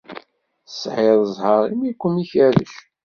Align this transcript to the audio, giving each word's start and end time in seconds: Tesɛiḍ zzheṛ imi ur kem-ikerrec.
Tesɛiḍ 0.67 1.19
zzheṛ 1.31 1.61
imi 1.73 1.89
ur 1.89 1.95
kem-ikerrec. 2.01 2.75